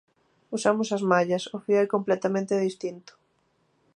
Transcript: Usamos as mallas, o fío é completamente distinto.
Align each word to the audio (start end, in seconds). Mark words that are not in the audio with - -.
Usamos 0.55 0.89
as 0.95 1.03
mallas, 1.11 1.43
o 1.55 1.57
fío 1.65 1.79
é 1.85 1.91
completamente 1.95 2.61
distinto. 2.67 3.11